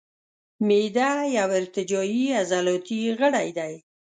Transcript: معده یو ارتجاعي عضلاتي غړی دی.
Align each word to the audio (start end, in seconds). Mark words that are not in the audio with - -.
معده 0.67 1.11
یو 1.37 1.49
ارتجاعي 1.59 2.23
عضلاتي 2.41 2.99
غړی 3.19 3.49
دی. 3.57 3.73